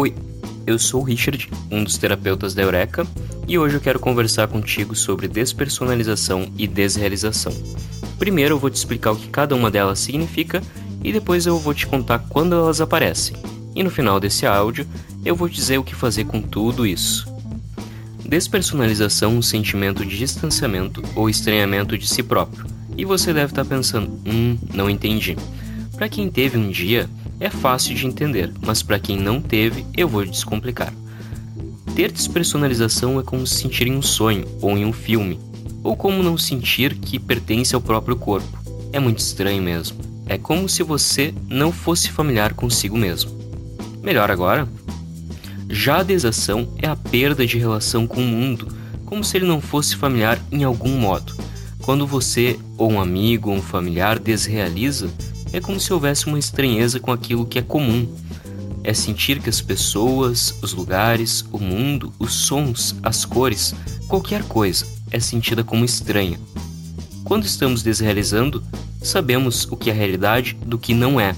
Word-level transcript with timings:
Oi, 0.00 0.14
eu 0.64 0.78
sou 0.78 1.00
o 1.00 1.04
Richard, 1.04 1.50
um 1.72 1.82
dos 1.82 1.98
terapeutas 1.98 2.54
da 2.54 2.62
Eureka, 2.62 3.04
e 3.48 3.58
hoje 3.58 3.74
eu 3.74 3.80
quero 3.80 3.98
conversar 3.98 4.46
contigo 4.46 4.94
sobre 4.94 5.26
despersonalização 5.26 6.52
e 6.56 6.68
desrealização. 6.68 7.52
Primeiro 8.16 8.54
eu 8.54 8.60
vou 8.60 8.70
te 8.70 8.76
explicar 8.76 9.10
o 9.10 9.16
que 9.16 9.26
cada 9.26 9.56
uma 9.56 9.72
delas 9.72 9.98
significa 9.98 10.62
e 11.02 11.12
depois 11.12 11.46
eu 11.46 11.58
vou 11.58 11.74
te 11.74 11.84
contar 11.84 12.20
quando 12.28 12.54
elas 12.54 12.80
aparecem. 12.80 13.36
E 13.74 13.82
no 13.82 13.90
final 13.90 14.20
desse 14.20 14.46
áudio 14.46 14.86
eu 15.24 15.34
vou 15.34 15.48
dizer 15.48 15.78
o 15.78 15.82
que 15.82 15.96
fazer 15.96 16.26
com 16.26 16.40
tudo 16.40 16.86
isso. 16.86 17.26
Despersonalização 18.24 19.32
é 19.32 19.34
um 19.34 19.42
sentimento 19.42 20.06
de 20.06 20.16
distanciamento 20.16 21.02
ou 21.16 21.28
estranhamento 21.28 21.98
de 21.98 22.06
si 22.06 22.22
próprio. 22.22 22.66
E 22.96 23.04
você 23.04 23.32
deve 23.32 23.50
estar 23.50 23.64
pensando: 23.64 24.08
hum, 24.24 24.56
não 24.72 24.88
entendi. 24.88 25.36
Para 25.96 26.08
quem 26.08 26.30
teve 26.30 26.56
um 26.56 26.70
dia, 26.70 27.10
é 27.40 27.48
fácil 27.48 27.94
de 27.94 28.06
entender, 28.06 28.52
mas 28.60 28.82
para 28.82 28.98
quem 28.98 29.16
não 29.16 29.40
teve, 29.40 29.84
eu 29.96 30.08
vou 30.08 30.24
descomplicar. 30.24 30.92
Ter 31.94 32.12
despersonalização 32.12 33.18
é 33.18 33.22
como 33.22 33.46
se 33.46 33.56
sentir 33.56 33.86
em 33.86 33.96
um 33.96 34.02
sonho 34.02 34.46
ou 34.60 34.76
em 34.76 34.84
um 34.84 34.92
filme, 34.92 35.38
ou 35.82 35.96
como 35.96 36.22
não 36.22 36.36
sentir 36.36 36.94
que 36.94 37.18
pertence 37.18 37.74
ao 37.74 37.80
próprio 37.80 38.16
corpo. 38.16 38.58
É 38.92 38.98
muito 38.98 39.18
estranho 39.18 39.62
mesmo. 39.62 39.98
É 40.26 40.36
como 40.36 40.68
se 40.68 40.82
você 40.82 41.32
não 41.48 41.72
fosse 41.72 42.10
familiar 42.10 42.54
consigo 42.54 42.96
mesmo. 42.96 43.30
Melhor 44.02 44.30
agora? 44.30 44.68
Já 45.68 45.98
a 45.98 46.02
desação 46.02 46.68
é 46.78 46.86
a 46.86 46.96
perda 46.96 47.46
de 47.46 47.58
relação 47.58 48.06
com 48.06 48.20
o 48.20 48.26
mundo, 48.26 48.68
como 49.04 49.24
se 49.24 49.36
ele 49.36 49.46
não 49.46 49.60
fosse 49.60 49.96
familiar 49.96 50.38
em 50.50 50.64
algum 50.64 50.98
modo. 50.98 51.34
Quando 51.82 52.06
você, 52.06 52.58
ou 52.76 52.92
um 52.92 53.00
amigo 53.00 53.50
ou 53.50 53.56
um 53.56 53.62
familiar, 53.62 54.18
desrealiza, 54.18 55.10
é 55.52 55.60
como 55.60 55.80
se 55.80 55.92
houvesse 55.92 56.26
uma 56.26 56.38
estranheza 56.38 57.00
com 57.00 57.12
aquilo 57.12 57.46
que 57.46 57.58
é 57.58 57.62
comum. 57.62 58.06
É 58.84 58.94
sentir 58.94 59.40
que 59.40 59.50
as 59.50 59.60
pessoas, 59.60 60.54
os 60.62 60.72
lugares, 60.72 61.44
o 61.52 61.58
mundo, 61.58 62.12
os 62.18 62.32
sons, 62.32 62.94
as 63.02 63.24
cores, 63.24 63.74
qualquer 64.06 64.42
coisa 64.44 64.86
é 65.10 65.18
sentida 65.20 65.64
como 65.64 65.84
estranha. 65.84 66.38
Quando 67.24 67.44
estamos 67.44 67.82
desrealizando, 67.82 68.62
sabemos 69.02 69.66
o 69.70 69.76
que 69.76 69.90
é 69.90 69.92
realidade 69.92 70.56
do 70.64 70.78
que 70.78 70.94
não 70.94 71.20
é, 71.20 71.34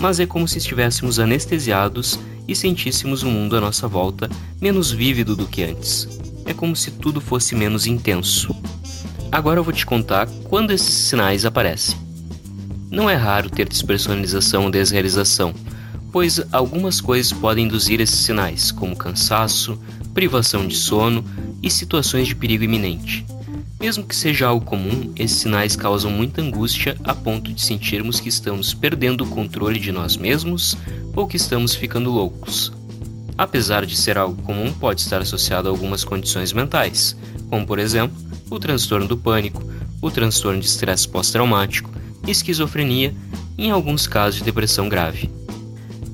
mas 0.00 0.20
é 0.20 0.26
como 0.26 0.46
se 0.46 0.58
estivéssemos 0.58 1.18
anestesiados 1.18 2.18
e 2.46 2.54
sentíssemos 2.54 3.22
o 3.22 3.28
mundo 3.28 3.56
à 3.56 3.60
nossa 3.60 3.88
volta 3.88 4.30
menos 4.60 4.92
vívido 4.92 5.34
do 5.34 5.46
que 5.46 5.64
antes. 5.64 6.08
É 6.44 6.54
como 6.54 6.76
se 6.76 6.92
tudo 6.92 7.20
fosse 7.20 7.54
menos 7.56 7.86
intenso. 7.86 8.54
Agora 9.32 9.58
eu 9.58 9.64
vou 9.64 9.72
te 9.72 9.84
contar 9.84 10.28
quando 10.44 10.70
esses 10.70 10.94
sinais 10.94 11.44
aparecem. 11.44 12.05
Não 12.90 13.10
é 13.10 13.14
raro 13.14 13.50
ter 13.50 13.68
despersonalização 13.68 14.64
ou 14.64 14.70
desrealização, 14.70 15.52
pois 16.12 16.40
algumas 16.52 17.00
coisas 17.00 17.32
podem 17.32 17.64
induzir 17.64 18.00
esses 18.00 18.20
sinais, 18.20 18.70
como 18.70 18.96
cansaço, 18.96 19.78
privação 20.14 20.66
de 20.66 20.76
sono 20.76 21.24
e 21.62 21.70
situações 21.70 22.28
de 22.28 22.34
perigo 22.34 22.64
iminente. 22.64 23.26
Mesmo 23.78 24.04
que 24.04 24.16
seja 24.16 24.46
algo 24.46 24.64
comum, 24.64 25.12
esses 25.16 25.38
sinais 25.38 25.76
causam 25.76 26.10
muita 26.10 26.40
angústia 26.40 26.96
a 27.04 27.14
ponto 27.14 27.52
de 27.52 27.60
sentirmos 27.60 28.20
que 28.20 28.28
estamos 28.28 28.72
perdendo 28.72 29.24
o 29.24 29.28
controle 29.28 29.78
de 29.78 29.92
nós 29.92 30.16
mesmos 30.16 30.76
ou 31.14 31.26
que 31.26 31.36
estamos 31.36 31.74
ficando 31.74 32.10
loucos. 32.10 32.72
Apesar 33.36 33.84
de 33.84 33.94
ser 33.94 34.16
algo 34.16 34.40
comum, 34.42 34.72
pode 34.72 35.02
estar 35.02 35.20
associado 35.20 35.68
a 35.68 35.70
algumas 35.70 36.04
condições 36.04 36.54
mentais, 36.54 37.14
como 37.50 37.66
por 37.66 37.78
exemplo 37.78 38.16
o 38.48 38.58
transtorno 38.58 39.06
do 39.06 39.16
pânico, 39.16 39.62
o 40.00 40.10
transtorno 40.10 40.60
de 40.60 40.66
estresse 40.66 41.06
pós-traumático, 41.06 41.90
esquizofrenia 42.26 43.14
e, 43.56 43.66
em 43.66 43.70
alguns 43.70 44.06
casos, 44.06 44.38
de 44.38 44.44
depressão 44.44 44.88
grave. 44.88 45.30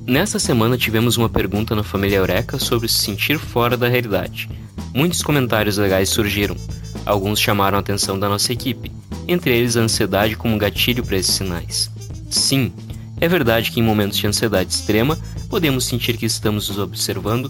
Nessa 0.05 0.37
semana 0.37 0.77
tivemos 0.77 1.17
uma 1.17 1.29
pergunta 1.29 1.75
na 1.75 1.83
família 1.83 2.17
Eureka 2.17 2.59
sobre 2.59 2.87
se 2.87 2.99
sentir 2.99 3.39
fora 3.39 3.77
da 3.77 3.87
realidade. 3.87 4.49
Muitos 4.93 5.23
comentários 5.23 5.77
legais 5.77 6.09
surgiram. 6.09 6.57
Alguns 7.05 7.39
chamaram 7.39 7.77
a 7.77 7.81
atenção 7.81 8.19
da 8.19 8.27
nossa 8.27 8.51
equipe, 8.51 8.91
entre 9.27 9.57
eles 9.57 9.77
a 9.77 9.81
ansiedade 9.81 10.35
como 10.35 10.57
gatilho 10.57 11.05
para 11.05 11.17
esses 11.17 11.35
sinais. 11.35 11.89
Sim, 12.29 12.73
é 13.19 13.27
verdade 13.27 13.71
que 13.71 13.79
em 13.79 13.83
momentos 13.83 14.17
de 14.17 14.27
ansiedade 14.27 14.73
extrema 14.73 15.17
podemos 15.49 15.85
sentir 15.85 16.17
que 16.17 16.25
estamos 16.25 16.67
nos 16.67 16.79
observando 16.79 17.49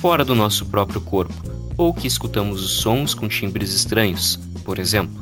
fora 0.00 0.24
do 0.24 0.34
nosso 0.34 0.66
próprio 0.66 1.00
corpo, 1.00 1.34
ou 1.76 1.94
que 1.94 2.06
escutamos 2.06 2.62
os 2.62 2.72
sons 2.72 3.14
com 3.14 3.26
timbres 3.28 3.72
estranhos, 3.72 4.38
por 4.64 4.78
exemplo. 4.78 5.20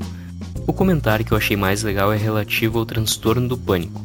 O 0.64 0.72
comentário 0.72 1.24
que 1.24 1.32
eu 1.32 1.36
achei 1.36 1.56
mais 1.56 1.82
legal 1.82 2.12
é 2.12 2.16
relativo 2.16 2.78
ao 2.78 2.86
transtorno 2.86 3.48
do 3.48 3.58
pânico, 3.58 4.00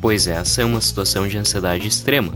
pois 0.00 0.26
essa 0.26 0.62
é 0.62 0.64
uma 0.64 0.80
situação 0.80 1.28
de 1.28 1.36
ansiedade 1.36 1.86
extrema, 1.86 2.32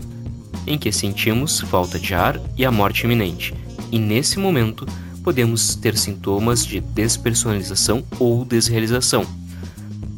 em 0.67 0.77
que 0.77 0.91
sentimos 0.91 1.61
falta 1.61 1.99
de 1.99 2.13
ar 2.13 2.39
e 2.55 2.63
a 2.63 2.71
morte 2.71 3.05
iminente, 3.05 3.55
e 3.91 3.97
nesse 3.97 4.37
momento 4.37 4.85
podemos 5.23 5.75
ter 5.75 5.97
sintomas 5.97 6.63
de 6.63 6.79
despersonalização 6.79 8.03
ou 8.19 8.45
desrealização, 8.45 9.25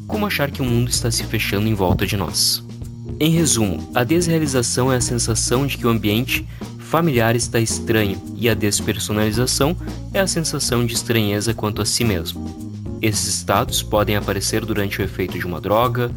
como 0.06 0.26
achar 0.26 0.52
que 0.52 0.62
o 0.62 0.66
mundo 0.66 0.90
está 0.90 1.10
se 1.10 1.24
fechando 1.24 1.68
em 1.68 1.74
volta 1.74 2.06
de 2.06 2.18
nós. 2.18 2.62
Em 3.22 3.32
resumo, 3.32 3.90
a 3.96 4.04
desrealização 4.04 4.92
é 4.92 4.98
a 4.98 5.02
sensação 5.02 5.66
de 5.66 5.78
que 5.78 5.88
o 5.88 5.90
ambiente 5.90 6.46
familiar 6.78 7.36
está 7.36 7.60
estranho 7.60 8.22
e 8.36 8.50
a 8.50 8.54
despersonalização 8.54 9.78
é 10.14 10.20
a 10.20 10.28
sensação 10.28 10.86
de 10.86 10.94
estranheza 10.94 11.54
quanto 11.54 11.82
a 11.82 11.86
si 11.86 12.04
mesmo. 12.04 12.69
Esses 13.02 13.36
estados 13.36 13.82
podem 13.82 14.16
aparecer 14.16 14.66
durante 14.66 15.02
o 15.02 15.04
efeito 15.04 15.38
de 15.38 15.46
uma 15.46 15.62
droga, 15.62 16.12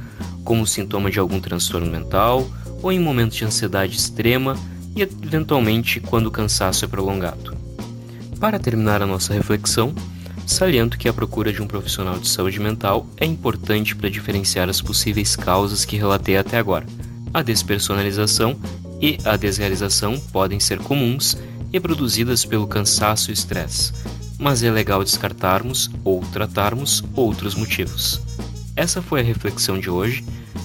como 0.44 0.66
sintoma 0.66 1.10
de 1.10 1.18
algum 1.18 1.40
transtorno 1.40 1.90
mental 1.90 2.48
ou 2.82 2.90
em 2.90 2.98
momentos 2.98 3.36
de 3.36 3.44
ansiedade 3.44 3.96
extrema 3.96 4.56
e 4.96 5.02
eventualmente 5.02 6.00
quando 6.00 6.26
o 6.26 6.30
cansaço 6.30 6.84
é 6.84 6.88
prolongado. 6.88 7.56
Para 8.40 8.58
terminar 8.58 9.00
a 9.00 9.06
nossa 9.06 9.32
reflexão, 9.32 9.94
saliento 10.44 10.98
que 10.98 11.08
a 11.08 11.12
procura 11.12 11.52
de 11.52 11.62
um 11.62 11.66
profissional 11.66 12.18
de 12.18 12.28
saúde 12.28 12.58
mental 12.58 13.06
é 13.16 13.24
importante 13.24 13.94
para 13.94 14.10
diferenciar 14.10 14.68
as 14.68 14.80
possíveis 14.80 15.36
causas 15.36 15.84
que 15.84 15.96
relatei 15.96 16.36
até 16.36 16.58
agora. 16.58 16.86
A 17.32 17.40
despersonalização 17.40 18.58
e 19.00 19.16
a 19.24 19.36
desrealização 19.36 20.18
podem 20.32 20.58
ser 20.58 20.78
comuns 20.80 21.36
e 21.72 21.80
produzidas 21.80 22.44
pelo 22.44 22.66
cansaço 22.66 23.30
e 23.30 23.34
estresse, 23.34 23.92
mas 24.42 24.64
é 24.64 24.70
legal 24.72 25.04
descartarmos 25.04 25.88
ou 26.02 26.20
tratarmos 26.32 27.04
outros 27.14 27.54
motivos. 27.54 28.20
Essa 28.74 29.00
foi 29.00 29.20
a 29.20 29.24
reflexão 29.24 29.78
de 29.78 29.88
hoje. 29.88 30.24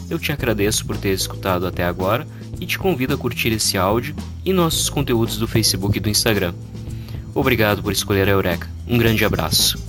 Eu 0.10 0.18
te 0.18 0.32
agradeço 0.32 0.84
por 0.84 0.98
ter 0.98 1.14
escutado 1.14 1.68
até 1.68 1.84
agora 1.84 2.28
e 2.60 2.66
te 2.66 2.80
convido 2.80 3.14
a 3.14 3.18
curtir 3.18 3.50
esse 3.50 3.78
áudio 3.78 4.16
e 4.44 4.52
nossos 4.52 4.90
conteúdos 4.90 5.38
do 5.38 5.48
Facebook 5.48 5.96
e 5.96 6.02
do 6.02 6.10
Instagram. 6.10 6.56
Obrigado 7.36 7.84
por 7.84 7.94
escolher 7.94 8.28
a 8.28 8.32
Eureka. 8.32 8.68
Um 8.88 8.98
grande 8.98 9.24
abraço. 9.24 9.87